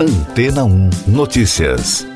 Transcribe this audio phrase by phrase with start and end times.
[0.00, 2.06] Antena 1 Notícias.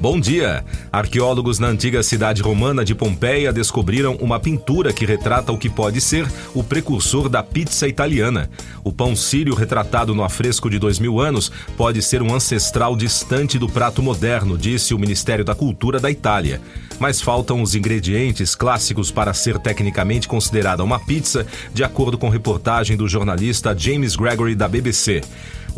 [0.00, 0.64] Bom dia!
[0.92, 6.00] Arqueólogos na antiga cidade romana de Pompeia descobriram uma pintura que retrata o que pode
[6.00, 6.24] ser
[6.54, 8.48] o precursor da pizza italiana.
[8.84, 13.58] O pão sírio retratado no afresco de dois mil anos pode ser um ancestral distante
[13.58, 16.60] do prato moderno, disse o Ministério da Cultura da Itália.
[17.00, 21.44] Mas faltam os ingredientes clássicos para ser tecnicamente considerada uma pizza,
[21.74, 25.22] de acordo com reportagem do jornalista James Gregory da BBC.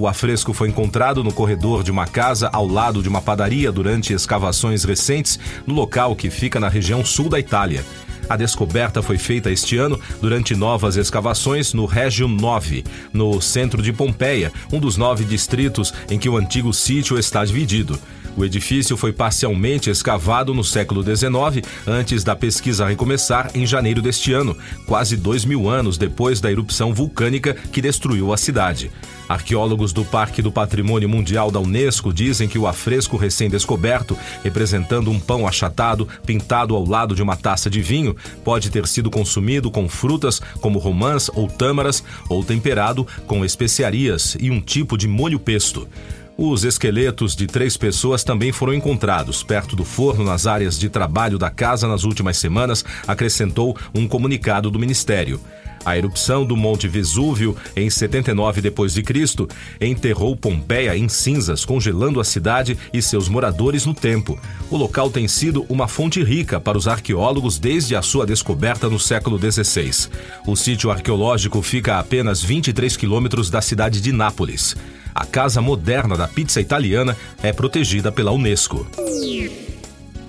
[0.01, 4.15] O afresco foi encontrado no corredor de uma casa ao lado de uma padaria durante
[4.15, 7.85] escavações recentes no local que fica na região sul da Itália.
[8.27, 12.83] A descoberta foi feita este ano durante novas escavações no Régio 9,
[13.13, 17.99] no centro de Pompeia, um dos nove distritos em que o antigo sítio está dividido.
[18.37, 24.33] O edifício foi parcialmente escavado no século XIX, antes da pesquisa recomeçar em janeiro deste
[24.33, 28.91] ano, quase dois mil anos depois da erupção vulcânica que destruiu a cidade.
[29.29, 35.21] Arqueólogos do Parque do Patrimônio Mundial da Unesco dizem que o afresco recém-descoberto, representando um
[35.21, 39.89] pão achatado pintado ao lado de uma taça de vinho, pode ter sido consumido com
[39.89, 45.87] frutas como romãs ou tâmaras ou temperado com especiarias e um tipo de molho pesto.
[46.43, 51.37] Os esqueletos de três pessoas também foram encontrados perto do forno nas áreas de trabalho
[51.37, 55.39] da casa nas últimas semanas, acrescentou um comunicado do Ministério.
[55.85, 59.03] A erupção do Monte Vesúvio em 79 d.C.
[59.83, 64.41] enterrou Pompeia em cinzas, congelando a cidade e seus moradores no tempo.
[64.71, 68.99] O local tem sido uma fonte rica para os arqueólogos desde a sua descoberta no
[68.99, 70.09] século XVI.
[70.47, 74.75] O sítio arqueológico fica a apenas 23 quilômetros da cidade de Nápoles.
[75.15, 78.87] A casa moderna da pizza italiana é protegida pela Unesco.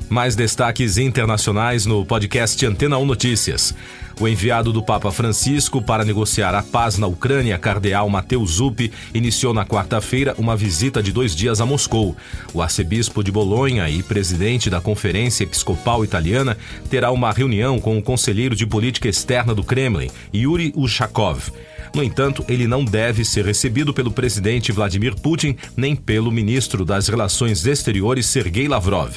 [0.10, 3.74] Mais destaques internacionais no podcast Antena 1 Notícias.
[4.20, 9.54] O enviado do Papa Francisco para negociar a paz na Ucrânia, cardeal Mateus Zuppi, iniciou
[9.54, 12.16] na quarta-feira uma visita de dois dias a Moscou.
[12.54, 16.58] O arcebispo de Bolonha e presidente da Conferência Episcopal Italiana
[16.90, 21.52] terá uma reunião com o conselheiro de política externa do Kremlin, Yuri Ushakov.
[21.94, 27.08] No entanto, ele não deve ser recebido pelo presidente Vladimir Putin nem pelo ministro das
[27.08, 29.12] Relações Exteriores Sergei Lavrov.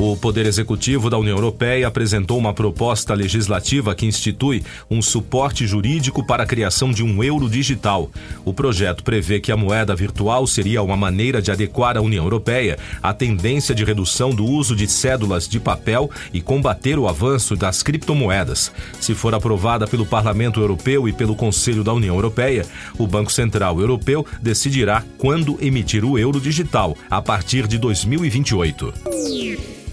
[0.00, 6.24] O Poder Executivo da União Europeia apresentou uma proposta legislativa que institui um suporte jurídico
[6.24, 8.08] para a criação de um euro digital.
[8.44, 12.78] O projeto prevê que a moeda virtual seria uma maneira de adequar a União Europeia
[13.02, 17.82] à tendência de redução do uso de cédulas de papel e combater o avanço das
[17.82, 18.70] criptomoedas.
[19.00, 22.64] Se for aprovada pelo Parlamento Europeu e pelo Conselho da União Europeia,
[22.96, 29.87] o Banco Central Europeu decidirá quando emitir o euro digital, a partir de 2028.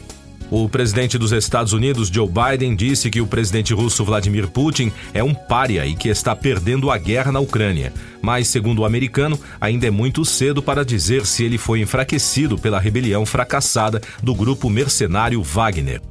[0.51, 5.23] O presidente dos Estados Unidos, Joe Biden, disse que o presidente russo Vladimir Putin é
[5.23, 7.91] um pária e que está perdendo a guerra na Ucrânia.
[8.21, 12.79] Mas, segundo o americano, ainda é muito cedo para dizer se ele foi enfraquecido pela
[12.79, 16.01] rebelião fracassada do grupo mercenário Wagner.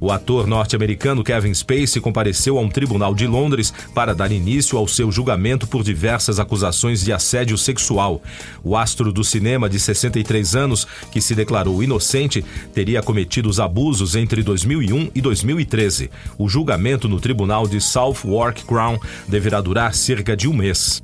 [0.00, 4.86] O ator norte-americano Kevin Spacey compareceu a um tribunal de Londres para dar início ao
[4.86, 8.22] seu julgamento por diversas acusações de assédio sexual.
[8.62, 14.14] O astro do cinema de 63 anos, que se declarou inocente, teria cometido os abusos
[14.14, 16.10] entre 2001 e 2013.
[16.38, 21.02] O julgamento no tribunal de Southwark Crown deverá durar cerca de um mês.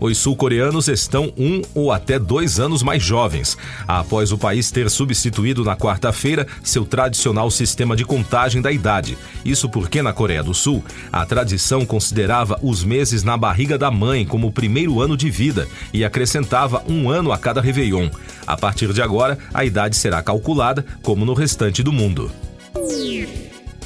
[0.00, 5.64] Os sul-coreanos estão um ou até dois anos mais jovens, após o país ter substituído
[5.64, 9.18] na quarta-feira seu tradicional sistema de contagem da idade.
[9.44, 14.24] Isso porque na Coreia do Sul, a tradição considerava os meses na barriga da mãe
[14.24, 18.08] como o primeiro ano de vida e acrescentava um ano a cada Réveillon.
[18.46, 22.30] A partir de agora, a idade será calculada como no restante do mundo.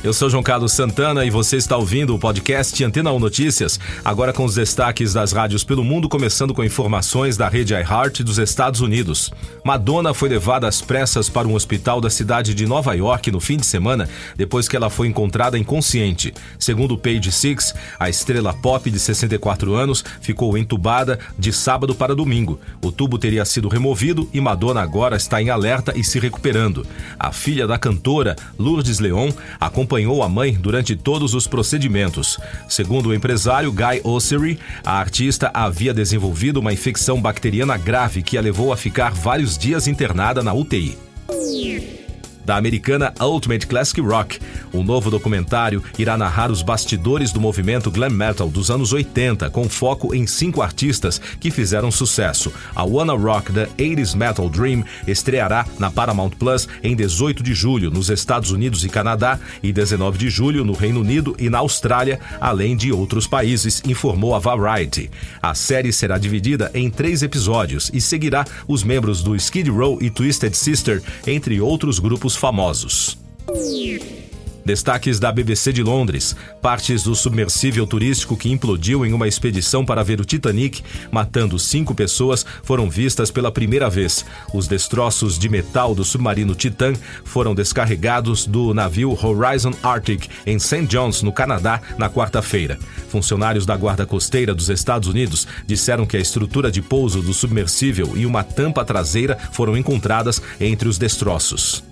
[0.05, 4.33] Eu sou João Carlos Santana e você está ouvindo o podcast Antena 1 Notícias, agora
[4.33, 8.81] com os destaques das rádios pelo mundo, começando com informações da rede iHeart dos Estados
[8.81, 9.31] Unidos.
[9.65, 13.57] Madonna foi levada às pressas para um hospital da cidade de Nova York no fim
[13.57, 16.35] de semana, depois que ela foi encontrada inconsciente.
[16.59, 22.13] Segundo o Page Six, a estrela pop de 64 anos ficou entubada de sábado para
[22.13, 22.59] domingo.
[22.83, 26.85] O tubo teria sido removido e Madonna agora está em alerta e se recuperando.
[27.17, 29.31] A filha da cantora, Lourdes Leon,
[29.61, 32.39] acompanhou acompanhou a mãe durante todos os procedimentos.
[32.67, 38.41] Segundo o empresário Guy Ossery, a artista havia desenvolvido uma infecção bacteriana grave que a
[38.41, 41.12] levou a ficar vários dias internada na UTI.
[42.45, 44.39] Da americana Ultimate Classic Rock.
[44.73, 49.69] O novo documentário irá narrar os bastidores do movimento glam metal dos anos 80, com
[49.69, 52.53] foco em cinco artistas que fizeram sucesso.
[52.75, 57.91] A Wanna Rock The 80s Metal Dream estreará na Paramount Plus em 18 de julho
[57.91, 62.21] nos Estados Unidos e Canadá e 19 de julho no Reino Unido e na Austrália,
[62.41, 65.11] além de outros países, informou a Variety.
[65.43, 70.11] A série será dividida em três episódios e seguirá os membros do Skid Row e
[70.11, 73.19] Twisted Sister, entre outros grupos famosos.
[74.65, 76.37] Destaques da BBC de Londres.
[76.61, 81.95] Partes do submersível turístico que implodiu em uma expedição para ver o Titanic, matando cinco
[81.95, 84.25] pessoas, foram vistas pela primeira vez.
[84.55, 86.93] Os destroços de metal do submarino Titan
[87.25, 90.87] foram descarregados do navio Horizon Arctic em St.
[90.87, 92.79] John's, no Canadá, na quarta-feira.
[93.09, 98.13] Funcionários da Guarda Costeira dos Estados Unidos disseram que a estrutura de pouso do submersível
[98.17, 101.92] e uma tampa traseira foram encontradas entre os destroços.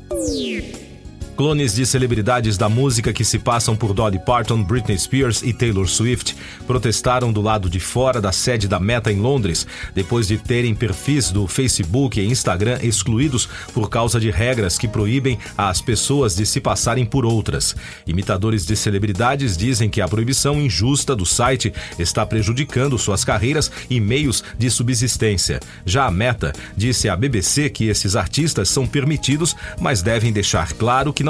[1.41, 5.89] Clones de celebridades da música que se passam por Dolly Parton, Britney Spears e Taylor
[5.89, 10.75] Swift protestaram do lado de fora da sede da Meta em Londres, depois de terem
[10.75, 16.45] perfis do Facebook e Instagram excluídos por causa de regras que proíbem as pessoas de
[16.45, 17.75] se passarem por outras.
[18.07, 23.99] Imitadores de celebridades dizem que a proibição injusta do site está prejudicando suas carreiras e
[23.99, 25.59] meios de subsistência.
[25.87, 31.15] Já a Meta disse à BBC que esses artistas são permitidos, mas devem deixar claro
[31.15, 31.30] que